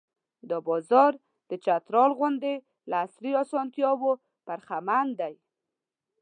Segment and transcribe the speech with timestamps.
[0.49, 1.11] دا بازار
[1.49, 2.53] د چترال غوندې
[2.89, 4.11] له عصري اسانتیاوو
[4.47, 5.33] برخمن دی.